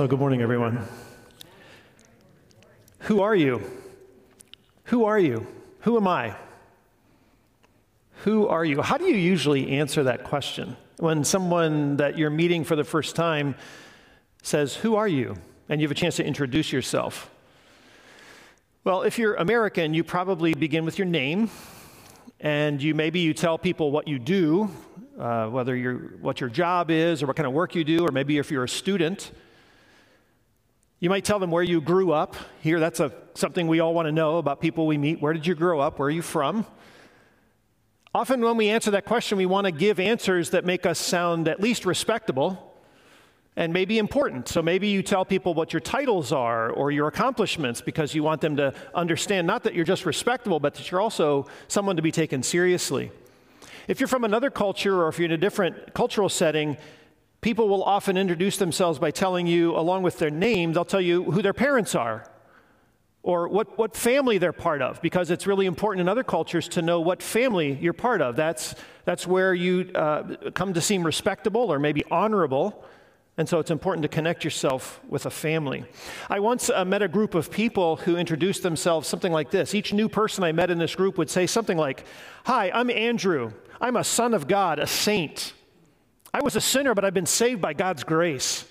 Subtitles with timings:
[0.00, 0.88] Well, good morning, everyone.
[3.00, 3.60] Who are you?
[4.84, 5.46] Who are you?
[5.80, 6.36] Who am I?
[8.24, 8.80] Who are you?
[8.80, 10.78] How do you usually answer that question?
[10.96, 13.56] When someone that you're meeting for the first time
[14.42, 15.36] says, Who are you?
[15.68, 17.30] and you have a chance to introduce yourself.
[18.84, 21.50] Well, if you're American, you probably begin with your name,
[22.40, 24.70] and you maybe you tell people what you do,
[25.18, 28.10] uh, whether you're, what your job is, or what kind of work you do, or
[28.12, 29.30] maybe if you're a student.
[31.00, 32.36] You might tell them where you grew up.
[32.60, 35.20] Here, that's a, something we all want to know about people we meet.
[35.20, 35.98] Where did you grow up?
[35.98, 36.66] Where are you from?
[38.14, 41.48] Often, when we answer that question, we want to give answers that make us sound
[41.48, 42.76] at least respectable
[43.56, 44.48] and maybe important.
[44.48, 48.42] So maybe you tell people what your titles are or your accomplishments because you want
[48.42, 52.12] them to understand not that you're just respectable, but that you're also someone to be
[52.12, 53.10] taken seriously.
[53.88, 56.76] If you're from another culture or if you're in a different cultural setting,
[57.40, 61.24] People will often introduce themselves by telling you, along with their name, they'll tell you
[61.24, 62.26] who their parents are
[63.22, 66.82] or what, what family they're part of, because it's really important in other cultures to
[66.82, 68.34] know what family you're part of.
[68.34, 68.74] That's,
[69.04, 72.82] that's where you uh, come to seem respectable or maybe honorable.
[73.36, 75.84] And so it's important to connect yourself with a family.
[76.28, 79.74] I once uh, met a group of people who introduced themselves something like this.
[79.74, 82.04] Each new person I met in this group would say something like,
[82.44, 83.52] Hi, I'm Andrew.
[83.80, 85.54] I'm a son of God, a saint.
[86.32, 88.64] I was a sinner, but I've been saved by God's grace.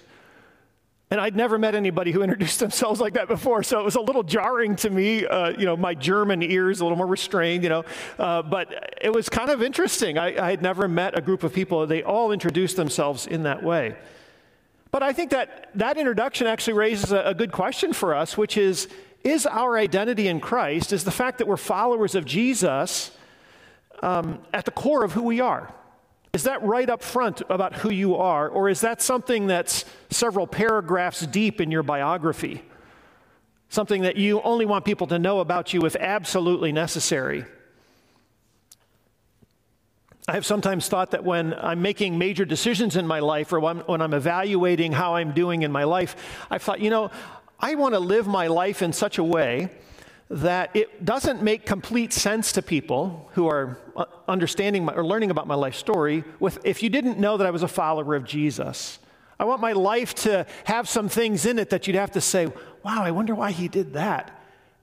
[1.12, 4.02] And I'd never met anybody who introduced themselves like that before, so it was a
[4.02, 5.26] little jarring to me.
[5.26, 7.84] Uh, you know, my German ears a little more restrained, you know,
[8.18, 10.18] uh, but it was kind of interesting.
[10.18, 13.64] I, I, had never met a group of people, they all introduced themselves in that
[13.64, 13.96] way.
[14.92, 18.58] But I think that that introduction actually raises a, a good question for us, which
[18.58, 18.88] is
[19.24, 23.12] Is our identity in Christ, is the fact that we're followers of Jesus
[24.02, 25.74] um, at the core of who we are?
[26.34, 30.46] Is that right up front about who you are, or is that something that's several
[30.46, 32.62] paragraphs deep in your biography?
[33.70, 37.46] Something that you only want people to know about you if absolutely necessary?
[40.28, 43.78] I have sometimes thought that when I'm making major decisions in my life or when,
[43.80, 46.16] when I'm evaluating how I'm doing in my life,
[46.52, 47.10] I've thought, you know,
[47.60, 49.70] I want to live my life in such a way
[50.30, 55.32] that it doesn't make complete sense to people who are uh, understanding my, or learning
[55.32, 58.26] about my life story with, if you didn't know that I was a follower of
[58.26, 59.00] Jesus.
[59.40, 62.48] I want my life to have some things in it that you'd have to say,
[62.84, 64.36] wow, I wonder why he did that.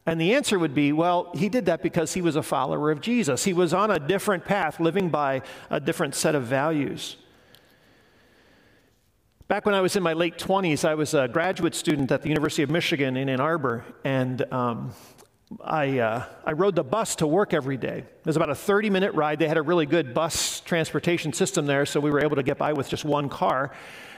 [0.05, 3.01] And the answer would be, well, he did that because he was a follower of
[3.01, 3.45] Jesus.
[3.45, 7.17] He was on a different path, living by a different set of values.
[9.49, 12.28] Back when I was in my late 20s, I was a graduate student at the
[12.28, 14.93] University of Michigan in Ann Arbor, and um,
[15.62, 17.99] I, uh, I rode the bus to work every day.
[17.99, 19.39] It was about a 30 minute ride.
[19.39, 22.59] They had a really good bus transportation system there, so we were able to get
[22.59, 23.73] by with just one car.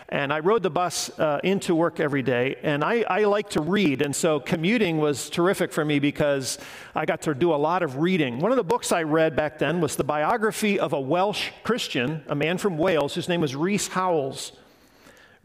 [0.09, 2.57] And I rode the bus uh, into work every day.
[2.63, 6.59] And I, I like to read, and so commuting was terrific for me because
[6.95, 8.39] I got to do a lot of reading.
[8.39, 12.25] One of the books I read back then was the biography of a Welsh Christian,
[12.29, 14.53] a man from Wales, whose name was Rees Howells.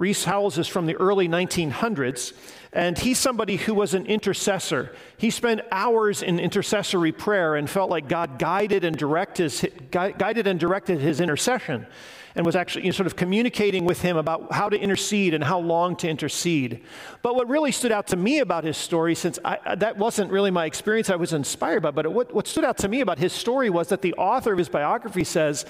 [0.04, 2.34] Rees Howells is from the early 1900s,
[2.74, 4.94] and he's somebody who was an intercessor.
[5.16, 10.46] He spent hours in intercessory prayer and felt like God guided and, direct his, guided
[10.46, 11.88] and directed his intercession
[12.36, 15.42] and was actually you know, sort of communicating with him about how to intercede and
[15.42, 16.84] how long to intercede.
[17.22, 20.52] But what really stood out to me about his story, since I, that wasn't really
[20.52, 23.32] my experience, I was inspired by, but what, what stood out to me about his
[23.32, 25.66] story was that the author of his biography says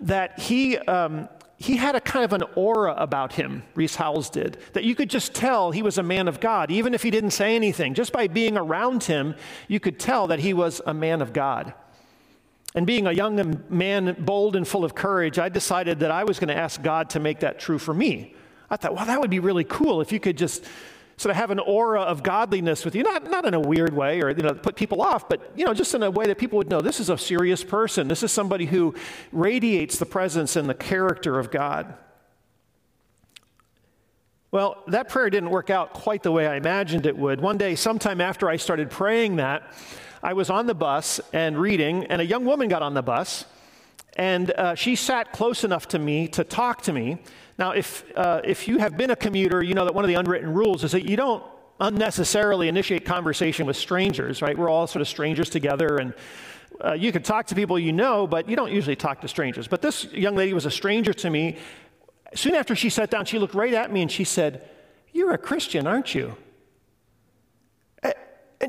[0.00, 0.76] that he.
[0.76, 1.30] Um,
[1.60, 5.10] he had a kind of an aura about him, Rees Howells did, that you could
[5.10, 7.92] just tell he was a man of God, even if he didn't say anything.
[7.92, 9.34] Just by being around him,
[9.68, 11.74] you could tell that he was a man of God.
[12.74, 16.38] And being a young man, bold and full of courage, I decided that I was
[16.38, 18.34] going to ask God to make that true for me.
[18.70, 20.64] I thought, well, that would be really cool if you could just
[21.20, 24.22] sort of have an aura of godliness with you, not, not in a weird way
[24.22, 26.56] or you know, put people off, but you know, just in a way that people
[26.56, 28.08] would know this is a serious person.
[28.08, 28.94] This is somebody who
[29.30, 31.92] radiates the presence and the character of God.
[34.50, 37.42] Well, that prayer didn't work out quite the way I imagined it would.
[37.42, 39.74] One day, sometime after I started praying that,
[40.22, 43.44] I was on the bus and reading, and a young woman got on the bus,
[44.20, 47.16] and uh, she sat close enough to me to talk to me.
[47.58, 50.14] Now, if, uh, if you have been a commuter, you know that one of the
[50.16, 51.42] unwritten rules is that you don't
[51.80, 54.58] unnecessarily initiate conversation with strangers, right?
[54.58, 56.12] We're all sort of strangers together, and
[56.84, 59.66] uh, you can talk to people you know, but you don't usually talk to strangers.
[59.66, 61.56] But this young lady was a stranger to me.
[62.34, 64.68] Soon after she sat down, she looked right at me and she said,
[65.14, 66.36] You're a Christian, aren't you?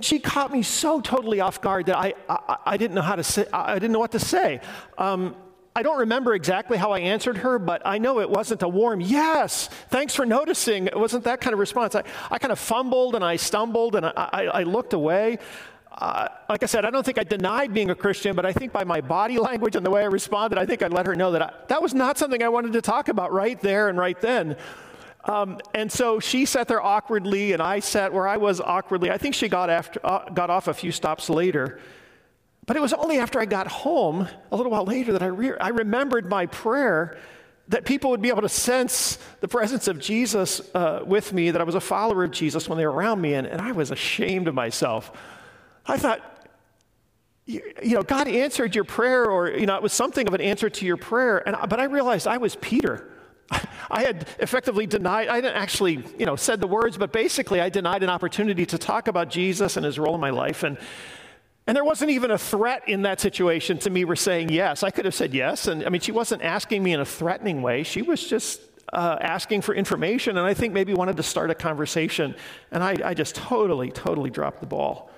[0.02, 3.16] And she caught me so totally off guard that I, I, I didn't know how
[3.16, 4.60] to say, I didn't know what to say.
[4.98, 5.36] Um,
[5.76, 9.00] I don't remember exactly how I answered her, but I know it wasn't a warm,
[9.00, 10.88] yes, thanks for noticing.
[10.88, 11.94] It wasn't that kind of response.
[11.94, 12.02] I,
[12.32, 15.38] I kind of fumbled and I stumbled and I, I, I looked away.
[15.92, 18.74] Uh, like I said, I don't think I denied being a Christian, but I think
[18.74, 21.34] by my body language and the way I responded, I think I let her know
[21.34, 24.58] that that was not something I wanted to talk about right there and right then.
[25.26, 29.12] Um, and so she sat there awkwardly, and I sat where I was awkwardly.
[29.12, 31.80] I think she got, after, uh, got off a few stops later.
[32.66, 35.58] But it was only after I got home, a little while later, that I, re-
[35.60, 37.18] I remembered my prayer
[37.68, 41.62] that people would be able to sense the presence of Jesus uh, with me, that
[41.62, 43.92] I was a follower of Jesus when they were around me, and, and I was
[43.92, 45.12] ashamed of myself.
[45.86, 46.50] I thought,
[47.46, 50.42] you, you, know, God answered your prayer, or, you know, it was something of an
[50.42, 53.08] answer to your prayer, and, but I realized I was Peter.
[53.92, 57.70] I had effectively denied, I didn't actually, you know, said the words, but basically I
[57.70, 60.64] denied an opportunity to talk about Jesus and his role in my life.
[60.64, 60.78] And
[61.68, 64.82] and there wasn't even a threat in that situation to me for saying yes.
[64.82, 65.68] I could have said yes.
[65.68, 67.84] And I mean, she wasn't asking me in a threatening way.
[67.84, 68.62] She was just
[68.92, 72.36] uh, asking for information and I think maybe wanted to start a conversation.
[72.72, 75.12] And I, I just totally, totally dropped the ball.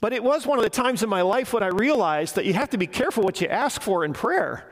[0.00, 2.52] But it was one of the times in my life when I realized that you
[2.54, 4.70] have to be careful what you ask for in prayer.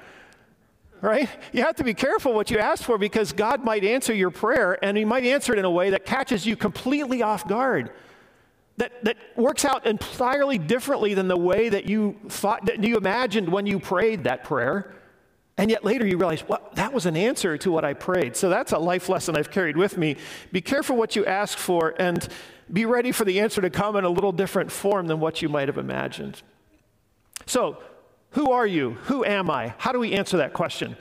[1.03, 1.29] Right?
[1.53, 4.83] You have to be careful what you ask for because God might answer your prayer
[4.83, 7.91] and He might answer it in a way that catches you completely off guard
[8.77, 13.49] that, that works out entirely differently than the way that you thought, that you imagined
[13.49, 14.95] when you prayed that prayer.
[15.59, 18.37] And yet later you realize, well, that was an answer to what I prayed.
[18.37, 20.17] So that's a life lesson I've carried with me.
[20.51, 22.27] Be careful what you ask for and
[22.73, 25.49] be ready for the answer to come in a little different form than what you
[25.51, 26.43] might have imagined.
[27.45, 27.83] So,
[28.33, 28.93] who are you?
[29.05, 29.75] Who am I?
[29.79, 30.97] How do we answer that question?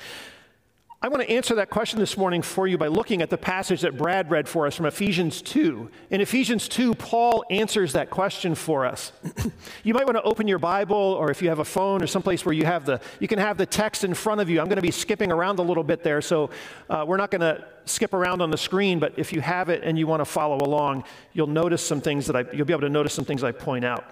[1.04, 3.82] I want to answer that question this morning for you by looking at the passage
[3.82, 5.90] that Brad read for us from Ephesians 2.
[6.12, 9.12] In Ephesians 2, Paul answers that question for us.
[9.84, 12.46] you might want to open your Bible or if you have a phone or someplace
[12.46, 14.60] where you have the you can have the text in front of you.
[14.60, 16.52] I'm going to be skipping around a little bit there, so
[16.88, 19.82] uh, we're not going to skip around on the screen, but if you have it
[19.84, 22.82] and you want to follow along, you'll notice some things that I you'll be able
[22.82, 24.06] to notice some things I point out.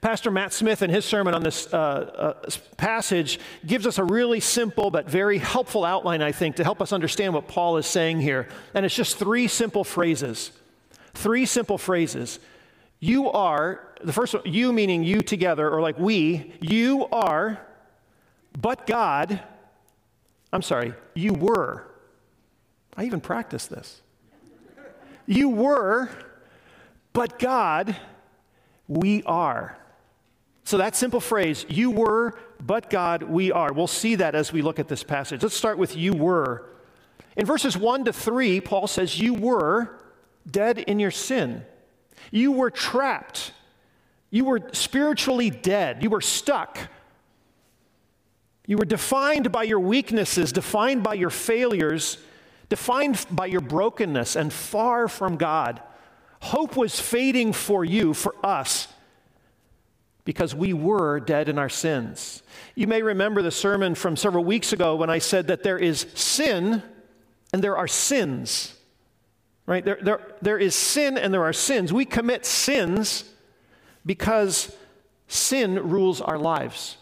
[0.00, 1.76] Pastor Matt Smith, in his sermon on this uh,
[2.46, 6.80] uh, passage, gives us a really simple but very helpful outline, I think, to help
[6.82, 8.48] us understand what Paul is saying here.
[8.74, 10.52] And it's just three simple phrases.
[11.14, 12.38] Three simple phrases.
[13.00, 17.60] You are, the first one, you meaning you together, or like we, you are,
[18.58, 19.40] but God,
[20.52, 21.84] I'm sorry, you were.
[22.96, 24.00] I even practiced this.
[25.26, 26.08] You were,
[27.12, 27.96] but God,
[28.88, 29.76] we are.
[30.66, 33.72] So that simple phrase, you were, but God, we are.
[33.72, 35.44] We'll see that as we look at this passage.
[35.44, 36.66] Let's start with you were.
[37.36, 39.96] In verses 1 to 3, Paul says, You were
[40.50, 41.64] dead in your sin.
[42.32, 43.52] You were trapped.
[44.30, 46.02] You were spiritually dead.
[46.02, 46.80] You were stuck.
[48.66, 52.18] You were defined by your weaknesses, defined by your failures,
[52.68, 55.80] defined by your brokenness, and far from God.
[56.40, 58.88] Hope was fading for you, for us
[60.26, 62.42] because we were dead in our sins.
[62.74, 66.00] You may remember the sermon from several weeks ago when I said that there is
[66.14, 66.82] sin
[67.54, 68.74] and there are sins.
[69.64, 69.84] Right?
[69.84, 71.92] There, there, there is sin and there are sins.
[71.92, 73.24] We commit sins
[74.04, 74.76] because
[75.28, 76.98] sin rules our lives.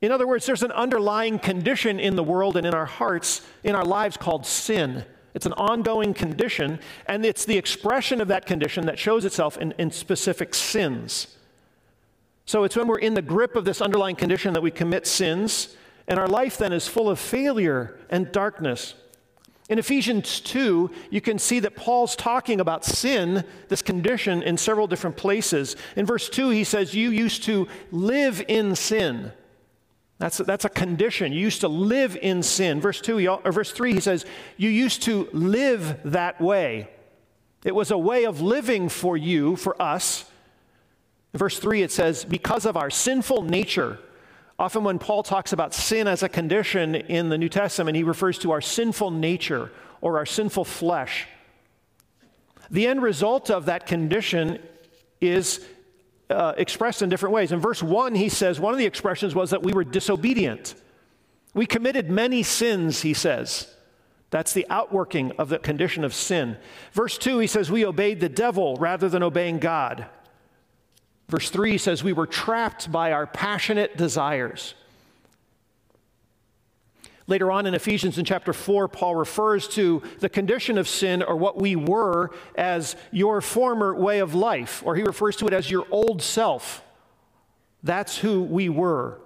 [0.00, 3.74] In other words, there's an underlying condition in the world and in our hearts, in
[3.74, 5.04] our lives called sin.
[5.34, 9.72] It's an ongoing condition, and it's the expression of that condition that shows itself in,
[9.72, 11.36] in specific sins.
[12.50, 15.76] So it's when we're in the grip of this underlying condition that we commit sins,
[16.08, 18.94] and our life then is full of failure and darkness.
[19.68, 24.88] In Ephesians 2, you can see that Paul's talking about sin, this condition, in several
[24.88, 25.76] different places.
[25.94, 29.30] In verse 2, he says, You used to live in sin.
[30.18, 31.32] That's a, that's a condition.
[31.32, 32.80] You used to live in sin.
[32.80, 34.26] Verse 2, or verse 3, he says,
[34.56, 36.90] You used to live that way.
[37.62, 40.29] It was a way of living for you, for us,
[41.34, 43.98] verse 3, it says, Because of our sinful nature,
[44.58, 48.38] often when Paul talks about sin as a condition in the New Testament, he refers
[48.38, 49.70] to our sinful nature
[50.00, 51.26] or our sinful flesh.
[52.70, 54.60] The end result of that condition
[55.20, 55.64] is
[56.30, 57.52] uh, expressed in different ways.
[57.52, 60.74] In verse 1, he says, one of the expressions was that we were disobedient.
[61.54, 63.74] We committed many sins, he says.
[64.30, 66.56] That's the outworking of the condition of sin.
[66.92, 70.06] Verse 2, he says, we obeyed the devil rather than obeying God.
[71.30, 74.74] Verse 3 says, We were trapped by our passionate desires.
[77.28, 81.36] Later on in Ephesians in chapter 4, Paul refers to the condition of sin or
[81.36, 85.70] what we were as your former way of life, or he refers to it as
[85.70, 86.82] your old self.
[87.84, 89.20] That's who we were.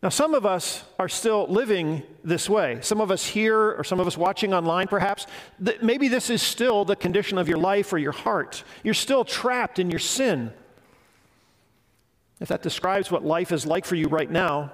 [0.00, 2.78] Now, some of us are still living this way.
[2.82, 5.26] Some of us here, or some of us watching online perhaps,
[5.64, 8.62] th- maybe this is still the condition of your life or your heart.
[8.84, 10.52] You're still trapped in your sin.
[12.40, 14.70] If that describes what life is like for you right now,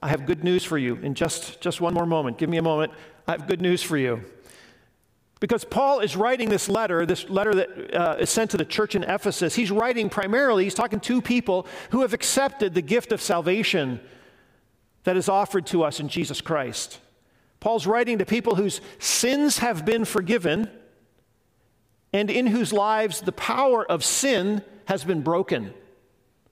[0.00, 0.94] I have good news for you.
[0.96, 2.92] In just, just one more moment, give me a moment.
[3.26, 4.22] I have good news for you.
[5.40, 8.94] Because Paul is writing this letter, this letter that uh, is sent to the church
[8.94, 13.20] in Ephesus, he's writing primarily, he's talking to people who have accepted the gift of
[13.20, 14.00] salvation
[15.04, 16.98] that is offered to us in Jesus Christ.
[17.60, 20.70] Paul's writing to people whose sins have been forgiven
[22.12, 25.74] and in whose lives the power of sin has been broken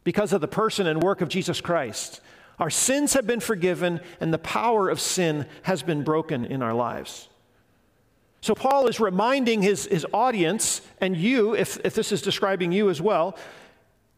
[0.05, 2.21] because of the person and work of Jesus Christ.
[2.59, 6.73] Our sins have been forgiven, and the power of sin has been broken in our
[6.73, 7.29] lives.
[8.41, 12.89] So, Paul is reminding his, his audience, and you, if, if this is describing you
[12.89, 13.37] as well,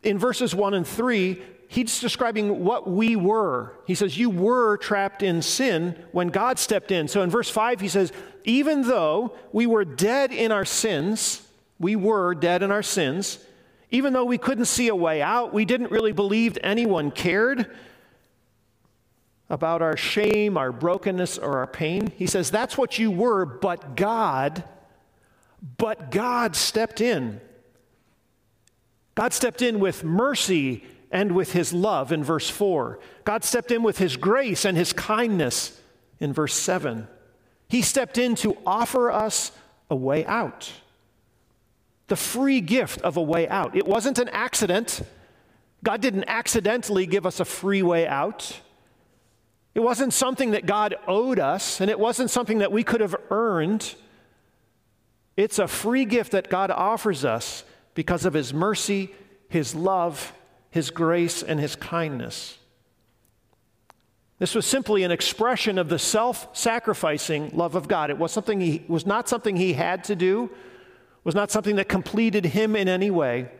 [0.02, 3.75] in verses 1 and 3, he's describing what we were.
[3.87, 7.07] He says, You were trapped in sin when God stepped in.
[7.07, 8.11] So, in verse 5, he says,
[8.45, 11.47] Even though we were dead in our sins,
[11.79, 13.39] we were dead in our sins,
[13.91, 17.71] even though we couldn't see a way out, we didn't really believe anyone cared
[19.51, 22.13] about our shame, our brokenness, or our pain.
[22.17, 24.65] He says, That's what you were, but God,
[25.77, 27.41] but God stepped in.
[29.15, 32.99] God stepped in with mercy and with his love in verse 4.
[33.25, 35.81] God stepped in with his grace and his kindness
[36.21, 37.09] in verse 7.
[37.69, 39.53] He stepped in to offer us
[39.91, 40.73] a way out,
[42.09, 43.77] the free gift of a way out.
[43.77, 45.03] It wasn't an accident.
[45.85, 48.61] God didn't accidentally give us a free way out.
[49.75, 53.15] It wasn't something that God owed us, and it wasn't something that we could have
[53.31, 53.95] earned.
[55.37, 59.15] It's a free gift that God offers us because of His mercy,
[59.49, 60.33] His love,
[60.71, 62.59] His grace, and His kindness.
[64.39, 68.11] This was simply an expression of the self sacrificing love of God.
[68.11, 70.51] It was, something he, was not something He had to do,
[71.25, 73.51] was not something that completed Him in any way.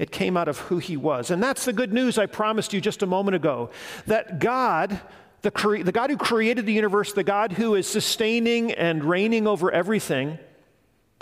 [0.00, 1.30] It came out of who He was.
[1.30, 3.70] And that's the good news I promised you just a moment ago
[4.06, 5.00] that God
[5.42, 9.46] the, cre- the God who created the universe, the God who is sustaining and reigning
[9.46, 10.38] over everything,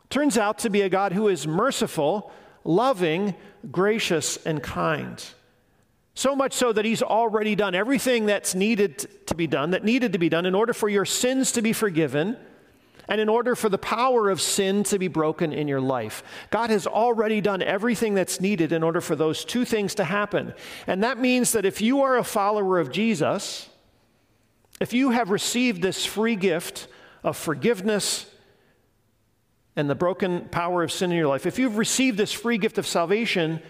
[0.09, 2.33] turns out to be a God who is merciful,
[2.67, 3.35] loving,
[3.71, 5.25] gracious, and kind.
[6.15, 10.13] So much so that he's already done everything that's needed to be done, that needed
[10.15, 12.37] to be done in order for your sins to be forgiven
[13.09, 16.25] and in order for the power of sin to be broken in your life.
[16.51, 20.55] God has already done everything that's needed in order for those two things to happen.
[20.87, 23.69] And that means that if you are a follower of Jesus,
[24.81, 26.89] if you have received this free gift
[27.23, 28.27] of forgiveness
[29.77, 32.79] and the broken power of sin in your life, if you've received this free gift
[32.79, 33.61] of salvation,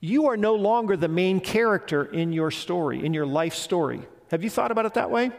[0.00, 4.02] you are no longer the main character in your story, in your life story.
[4.30, 5.30] Have you thought about it that way?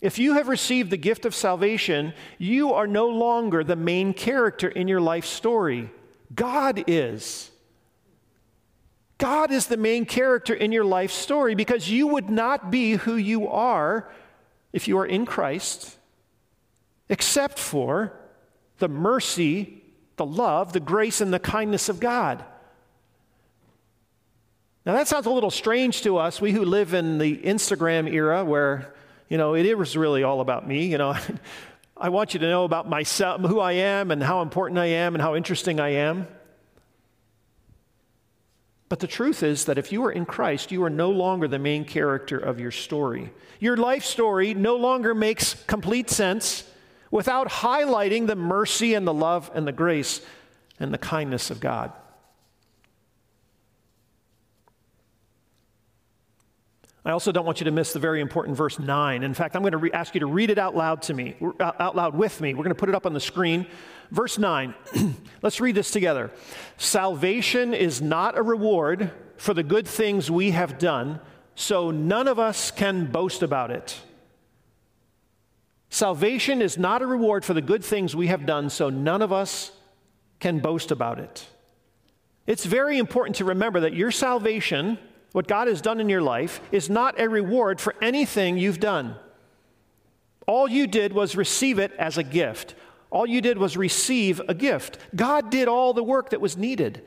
[0.00, 4.68] If you have received the gift of salvation, you are no longer the main character
[4.68, 5.90] in your life story.
[6.34, 7.50] God is.
[9.18, 13.16] God is the main character in your life story because you would not be who
[13.16, 14.08] you are
[14.72, 15.96] if you are in Christ,
[17.08, 18.12] except for
[18.78, 19.82] the mercy,
[20.16, 22.44] the love, the grace, and the kindness of God.
[24.86, 28.44] Now, that sounds a little strange to us, we who live in the Instagram era
[28.44, 28.94] where,
[29.28, 30.86] you know, it is really all about me.
[30.86, 31.16] You know,
[31.96, 35.14] I want you to know about myself, who I am, and how important I am,
[35.14, 36.26] and how interesting I am.
[38.88, 41.58] But the truth is that if you are in Christ, you are no longer the
[41.58, 43.30] main character of your story.
[43.60, 46.64] Your life story no longer makes complete sense
[47.10, 50.20] without highlighting the mercy and the love and the grace
[50.80, 51.92] and the kindness of God.
[57.08, 59.22] I also don't want you to miss the very important verse 9.
[59.22, 61.36] In fact, I'm going to re- ask you to read it out loud to me,
[61.58, 62.52] uh, out loud with me.
[62.52, 63.66] We're going to put it up on the screen.
[64.10, 64.74] Verse 9.
[65.42, 66.30] Let's read this together.
[66.76, 71.20] Salvation is not a reward for the good things we have done,
[71.54, 73.98] so none of us can boast about it.
[75.90, 79.32] Salvation is not a reward for the good things we have done, so none of
[79.32, 79.72] us
[80.40, 81.46] can boast about it.
[82.46, 84.98] It's very important to remember that your salvation
[85.32, 89.16] what God has done in your life is not a reward for anything you've done.
[90.46, 92.74] All you did was receive it as a gift.
[93.10, 94.98] All you did was receive a gift.
[95.14, 97.02] God did all the work that was needed.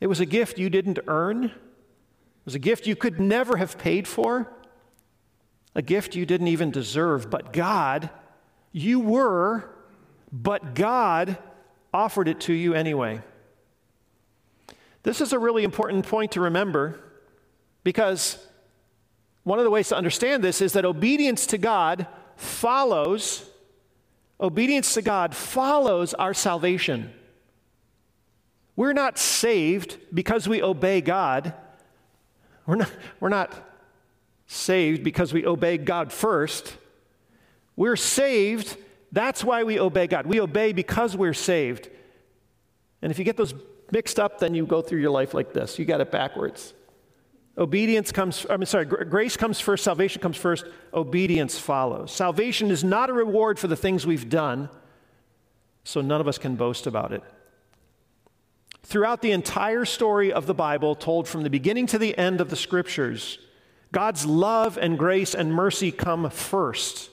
[0.00, 3.76] It was a gift you didn't earn, it was a gift you could never have
[3.76, 4.50] paid for,
[5.74, 7.30] a gift you didn't even deserve.
[7.30, 8.10] But God,
[8.72, 9.70] you were,
[10.32, 11.38] but God
[11.92, 13.20] offered it to you anyway.
[15.02, 17.00] This is a really important point to remember
[17.84, 18.38] because
[19.42, 23.46] One of the ways to understand this is that obedience to God follows
[24.40, 27.12] obedience to God follows our salvation.
[28.74, 31.52] We're not saved because we obey God.
[32.64, 33.52] We're not, we're not
[34.52, 36.76] saved because we obey God first.
[37.76, 38.76] We're saved,
[39.12, 40.26] that's why we obey God.
[40.26, 41.88] We obey because we're saved.
[43.00, 43.54] And if you get those
[43.92, 45.78] mixed up, then you go through your life like this.
[45.78, 46.74] You got it backwards.
[47.56, 52.10] Obedience comes, I mean, sorry, grace comes first, salvation comes first, obedience follows.
[52.10, 54.68] Salvation is not a reward for the things we've done,
[55.84, 57.22] so none of us can boast about it.
[58.82, 62.50] Throughout the entire story of the Bible, told from the beginning to the end of
[62.50, 63.38] the scriptures,
[63.92, 67.10] God's love and grace and mercy come first.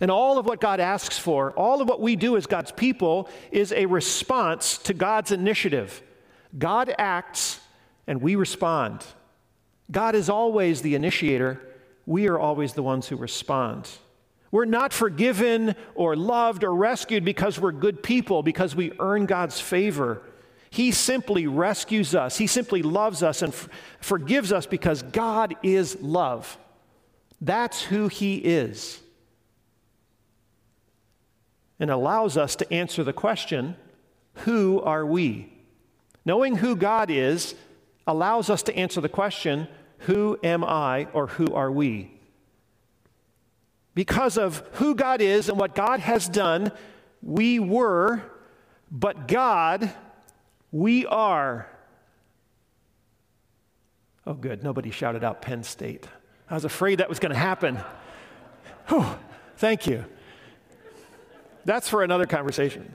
[0.00, 3.28] And all of what God asks for, all of what we do as God's people,
[3.50, 6.02] is a response to God's initiative.
[6.58, 7.60] God acts
[8.06, 9.04] and we respond.
[9.90, 11.60] God is always the initiator,
[12.06, 13.88] we are always the ones who respond.
[14.50, 19.60] We're not forgiven or loved or rescued because we're good people, because we earn God's
[19.60, 20.22] favor.
[20.74, 22.36] He simply rescues us.
[22.36, 23.68] He simply loves us and f-
[24.00, 26.58] forgives us because God is love.
[27.40, 29.00] That's who He is.
[31.78, 33.76] And allows us to answer the question
[34.38, 35.52] who are we?
[36.24, 37.54] Knowing who God is
[38.04, 42.10] allows us to answer the question who am I or who are we?
[43.94, 46.72] Because of who God is and what God has done,
[47.22, 48.24] we were,
[48.90, 49.94] but God,
[50.74, 51.68] we are.
[54.26, 54.64] Oh, good.
[54.64, 56.08] Nobody shouted out Penn State.
[56.50, 57.78] I was afraid that was going to happen.
[58.88, 59.06] Whew,
[59.56, 60.04] thank you.
[61.64, 62.92] That's for another conversation.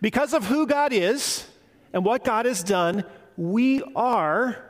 [0.00, 1.44] Because of who God is
[1.92, 3.02] and what God has done,
[3.36, 4.64] we are,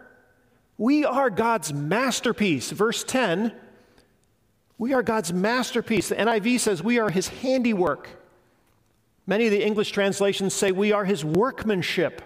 [0.79, 2.70] we are God's masterpiece.
[2.70, 3.53] Verse 10,
[4.79, 6.09] we are God's masterpiece.
[6.09, 8.09] The NIV says we are his handiwork.
[9.27, 12.23] Many of the English translations say we are his workmanship.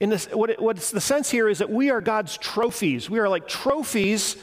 [0.00, 3.08] In this, what it, what's the sense here is that we are God's trophies.
[3.08, 4.36] We are like trophies,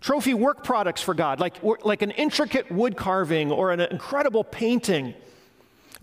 [0.00, 5.14] trophy work products for God, like, like an intricate wood carving or an incredible painting.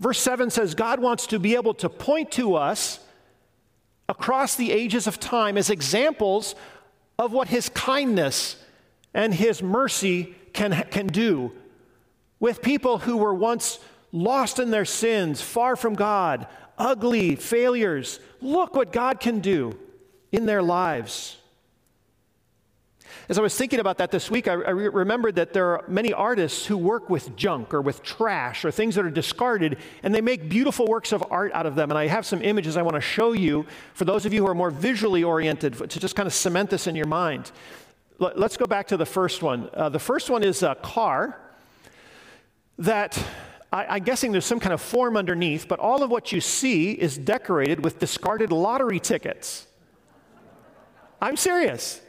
[0.00, 2.98] Verse 7 says God wants to be able to point to us
[4.08, 6.56] across the ages of time as examples
[7.18, 8.56] of what his kindness
[9.14, 11.52] and his mercy can, can do
[12.40, 13.78] with people who were once
[14.12, 16.46] lost in their sins, far from God,
[16.78, 18.20] ugly, failures.
[18.40, 19.78] Look what God can do
[20.30, 21.38] in their lives.
[23.28, 25.84] As I was thinking about that this week, I, I re- remembered that there are
[25.86, 30.14] many artists who work with junk or with trash or things that are discarded, and
[30.14, 31.90] they make beautiful works of art out of them.
[31.90, 34.48] And I have some images I want to show you for those of you who
[34.48, 37.52] are more visually oriented to just kind of cement this in your mind.
[38.18, 39.68] Let, us go back to the first one.
[39.72, 41.38] Uh, the first one is a car
[42.78, 43.22] that
[43.72, 46.92] I, am guessing there's some kind of form underneath, but all of what you see
[46.92, 49.66] is decorated with discarded lottery tickets.
[51.22, 52.00] I'm serious.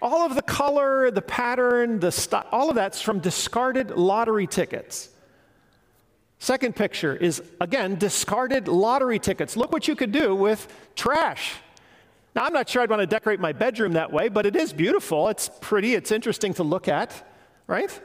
[0.00, 5.08] All of the color, the pattern, the style, all of that's from discarded lottery tickets.
[6.38, 9.56] Second picture is, again, discarded lottery tickets.
[9.56, 11.54] Look what you could do with trash.
[12.34, 14.72] Now, I'm not sure I'd want to decorate my bedroom that way, but it is
[14.72, 15.28] beautiful.
[15.28, 17.28] It's pretty, it's interesting to look at,
[17.66, 18.00] right?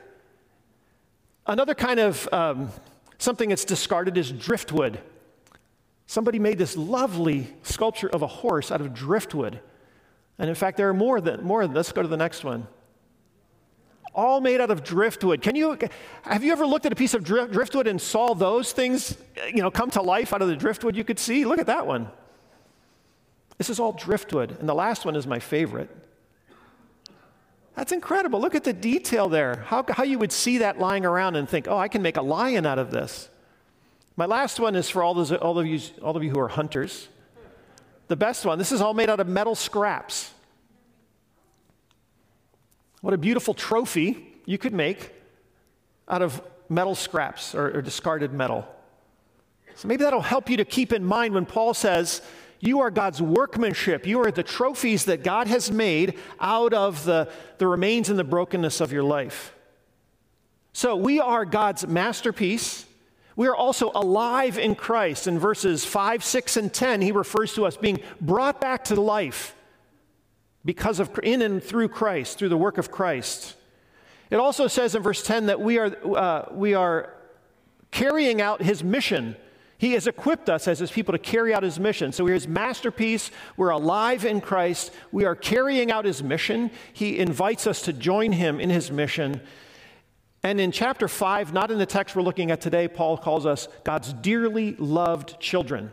[1.48, 2.72] Another kind of um,
[3.17, 4.99] something that's discarded is driftwood.
[6.08, 9.60] Somebody made this lovely sculpture of a horse out of driftwood.
[10.38, 11.65] And in fact, there are more than more.
[11.65, 12.67] Let's go to the next one.
[14.13, 15.41] All made out of driftwood.
[15.41, 15.78] Can you
[16.23, 19.71] have you ever looked at a piece of driftwood and saw those things, you know,
[19.71, 21.45] come to life out of the driftwood you could see?
[21.45, 22.10] Look at that one.
[23.58, 24.58] This is all driftwood.
[24.60, 25.89] And the last one is my favorite.
[27.75, 28.39] That's incredible.
[28.39, 29.57] Look at the detail there.
[29.67, 32.21] How, how you would see that lying around and think, oh, I can make a
[32.21, 33.29] lion out of this.
[34.15, 36.47] My last one is for all, those, all, of you, all of you who are
[36.47, 37.09] hunters.
[38.07, 40.31] The best one, this is all made out of metal scraps.
[43.01, 45.11] What a beautiful trophy you could make
[46.07, 48.65] out of metal scraps or, or discarded metal.
[49.75, 52.21] So maybe that'll help you to keep in mind when Paul says,
[52.65, 54.08] you are God's workmanship.
[54.08, 58.23] You are the trophies that God has made out of the, the remains and the
[58.23, 59.54] brokenness of your life.
[60.73, 62.86] So we are God's masterpiece.
[63.36, 65.28] We are also alive in Christ.
[65.28, 69.56] In verses 5, 6, and 10, he refers to us being brought back to life
[70.63, 73.56] because of in and through Christ, through the work of Christ.
[74.30, 77.13] It also says in verse 10 that we are, uh, we are
[77.91, 79.36] carrying out his mission.
[79.86, 82.12] He has equipped us as his people to carry out his mission.
[82.12, 83.30] So we're his masterpiece.
[83.56, 84.91] We're alive in Christ.
[85.12, 86.71] We are carrying out his mission.
[86.91, 89.41] He invites us to join him in his mission.
[90.41, 93.67] And in chapter 5, not in the text we're looking at today, Paul calls us
[93.84, 95.91] God's dearly loved children.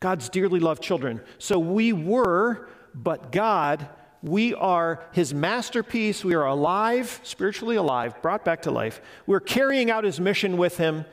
[0.00, 1.20] God's dearly loved children.
[1.36, 3.86] So we were, but God,
[4.22, 6.24] we are his masterpiece.
[6.24, 9.02] We are alive, spiritually alive, brought back to life.
[9.26, 11.04] We're carrying out his mission with him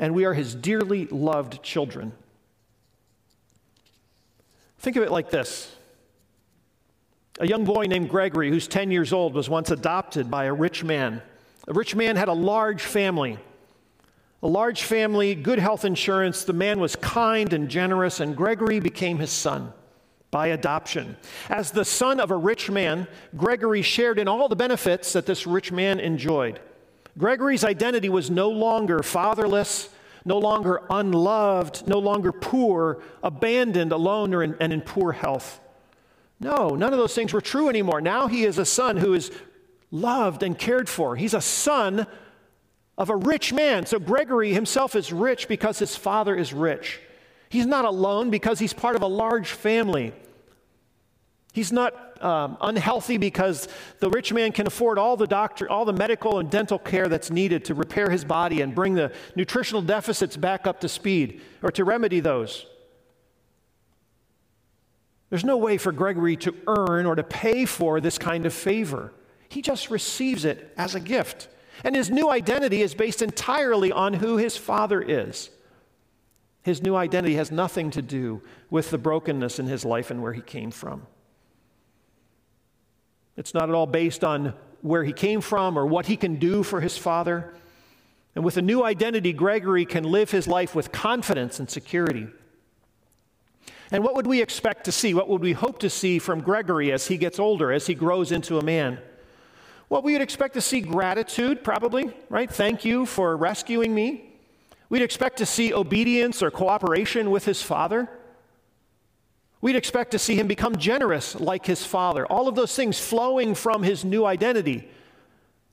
[0.00, 2.12] and we are his dearly loved children.
[4.78, 5.76] Think of it like this
[7.38, 10.82] a young boy named Gregory, who's 10 years old, was once adopted by a rich
[10.82, 11.22] man.
[11.68, 13.38] A rich man had a large family.
[14.42, 16.44] A large family, good health insurance.
[16.44, 19.72] The man was kind and generous, and Gregory became his son
[20.30, 21.16] by adoption.
[21.48, 25.46] As the son of a rich man, Gregory shared in all the benefits that this
[25.46, 26.60] rich man enjoyed.
[27.18, 29.88] Gregory's identity was no longer fatherless,
[30.24, 35.60] no longer unloved, no longer poor, abandoned, alone, or in, and in poor health.
[36.38, 38.00] No, none of those things were true anymore.
[38.00, 39.30] Now he is a son who is
[39.90, 41.16] loved and cared for.
[41.16, 42.06] He's a son
[42.96, 43.86] of a rich man.
[43.86, 47.00] So Gregory himself is rich because his father is rich.
[47.48, 50.12] He's not alone because he's part of a large family.
[51.52, 53.66] He's not um, unhealthy because
[53.98, 57.30] the rich man can afford all the doctor, all the medical and dental care that's
[57.30, 61.70] needed to repair his body and bring the nutritional deficits back up to speed or
[61.72, 62.66] to remedy those.
[65.28, 69.12] There's no way for Gregory to earn or to pay for this kind of favor.
[69.48, 71.48] He just receives it as a gift.
[71.82, 75.50] And his new identity is based entirely on who his father is.
[76.62, 80.32] His new identity has nothing to do with the brokenness in his life and where
[80.32, 81.06] he came from.
[83.40, 86.62] It's not at all based on where he came from or what he can do
[86.62, 87.54] for his father.
[88.34, 92.26] And with a new identity, Gregory can live his life with confidence and security.
[93.90, 95.14] And what would we expect to see?
[95.14, 98.30] What would we hope to see from Gregory as he gets older, as he grows
[98.30, 98.98] into a man?
[99.88, 102.50] Well, we would expect to see gratitude, probably, right?
[102.50, 104.34] Thank you for rescuing me.
[104.90, 108.10] We'd expect to see obedience or cooperation with his father.
[109.60, 112.26] We'd expect to see him become generous like his father.
[112.26, 114.88] All of those things flowing from his new identity,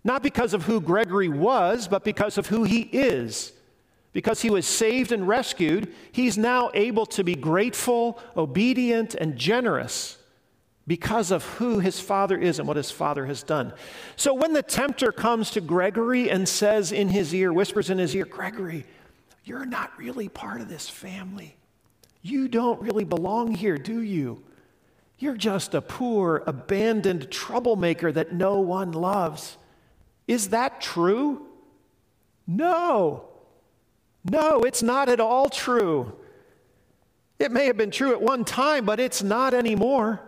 [0.03, 3.53] not because of who Gregory was, but because of who he is.
[4.13, 10.17] Because he was saved and rescued, he's now able to be grateful, obedient, and generous
[10.87, 13.73] because of who his father is and what his father has done.
[14.15, 18.15] So when the tempter comes to Gregory and says in his ear, whispers in his
[18.15, 18.85] ear, Gregory,
[19.43, 21.56] you're not really part of this family.
[22.27, 24.43] You don't really belong here, do you?
[25.17, 29.57] You're just a poor, abandoned troublemaker that no one loves.
[30.27, 31.47] Is that true?
[32.45, 33.29] No.
[34.29, 36.11] No, it's not at all true.
[37.39, 40.19] It may have been true at one time, but it's not anymore.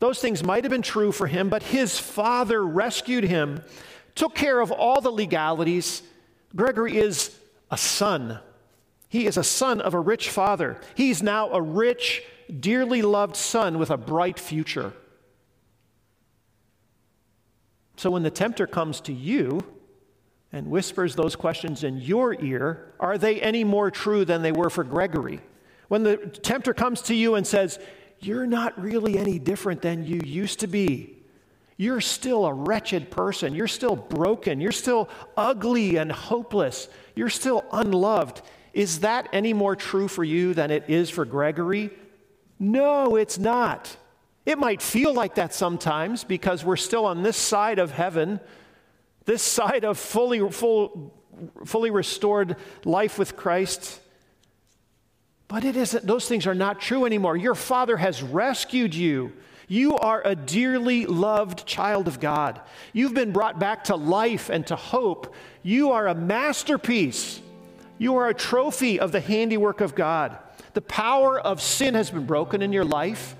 [0.00, 3.62] Those things might have been true for him, but his father rescued him,
[4.16, 6.02] took care of all the legalities.
[6.56, 7.38] Gregory is
[7.70, 8.40] a son
[9.14, 10.76] he is a son of a rich father.
[10.96, 12.24] He's now a rich,
[12.58, 14.92] dearly loved son with a bright future.
[17.96, 19.60] So when the tempter comes to you
[20.50, 24.68] and whispers those questions in your ear, are they any more true than they were
[24.68, 25.40] for Gregory?
[25.86, 27.78] When the tempter comes to you and says,
[28.18, 31.22] You're not really any different than you used to be.
[31.76, 33.54] You're still a wretched person.
[33.54, 34.60] You're still broken.
[34.60, 36.88] You're still ugly and hopeless.
[37.14, 38.42] You're still unloved.
[38.74, 41.90] Is that any more true for you than it is for Gregory?
[42.58, 43.96] No, it's not.
[44.44, 48.40] It might feel like that sometimes because we're still on this side of heaven,
[49.24, 51.14] this side of fully, full,
[51.64, 54.00] fully restored life with Christ.
[55.46, 57.36] But it isn't, those things are not true anymore.
[57.36, 59.32] Your Father has rescued you.
[59.68, 62.60] You are a dearly loved child of God.
[62.92, 65.32] You've been brought back to life and to hope.
[65.62, 67.40] You are a masterpiece.
[67.98, 70.36] You are a trophy of the handiwork of God.
[70.74, 73.36] The power of sin has been broken in your life.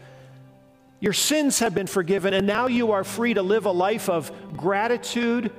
[1.01, 4.33] Your sins have been forgiven, and now you are free to live a life of
[4.57, 5.53] gratitude,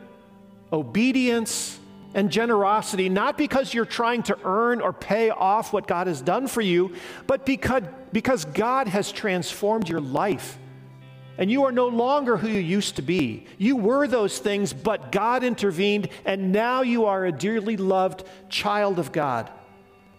[0.71, 1.77] obedience,
[2.15, 6.47] and generosity, not because you're trying to earn or pay off what God has done
[6.47, 6.95] for you,
[7.27, 10.57] but because, because God has transformed your life.
[11.37, 13.45] And you are no longer who you used to be.
[13.57, 18.99] You were those things, but God intervened, and now you are a dearly loved child
[18.99, 19.49] of God.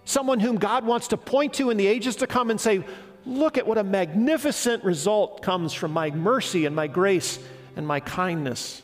[0.04, 2.84] Someone whom God wants to point to in the ages to come and say,
[3.24, 7.40] Look at what a magnificent result comes from my mercy and my grace
[7.74, 8.82] and my kindness.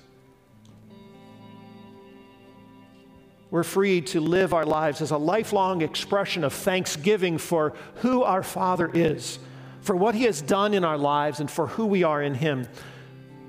[3.53, 8.42] we're free to live our lives as a lifelong expression of thanksgiving for who our
[8.42, 9.38] Father is,
[9.83, 12.66] for what He has done in our lives, and for who we are in Him.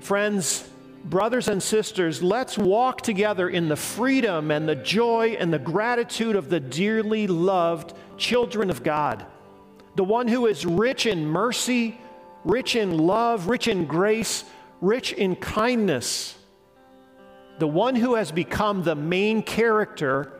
[0.00, 0.68] Friends,
[1.04, 6.36] brothers and sisters, let's walk together in the freedom and the joy and the gratitude
[6.36, 9.24] of the dearly loved children of God,
[9.96, 11.98] the one who is rich in mercy,
[12.44, 14.44] rich in love, rich in grace,
[14.80, 16.36] rich in kindness
[17.58, 20.32] the one who has become the main character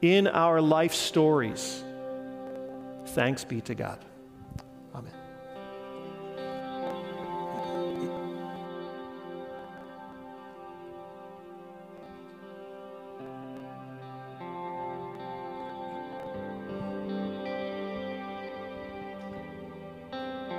[0.00, 1.82] in our life stories.
[3.06, 4.04] Thanks be to God.